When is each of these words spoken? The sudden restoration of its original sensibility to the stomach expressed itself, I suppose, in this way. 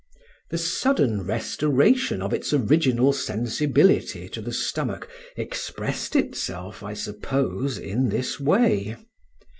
The 0.49 0.57
sudden 0.57 1.27
restoration 1.27 2.23
of 2.23 2.33
its 2.33 2.53
original 2.53 3.13
sensibility 3.13 4.27
to 4.29 4.41
the 4.41 4.51
stomach 4.51 5.07
expressed 5.35 6.15
itself, 6.15 6.81
I 6.81 6.95
suppose, 6.95 7.77
in 7.77 8.09
this 8.09 8.39
way. 8.39 8.97